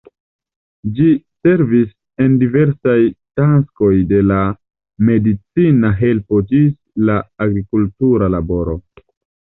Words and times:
Ĝi 0.99 1.09
servis 1.47 1.91
en 2.23 2.37
diversaj 2.43 2.95
taskoj 3.41 3.91
de 4.13 4.23
la 4.31 4.39
medicina 5.11 5.93
helpo 6.01 6.41
ĝis 6.53 6.75
la 7.11 7.19
agrikultura 7.47 8.33
laboro. 8.39 8.77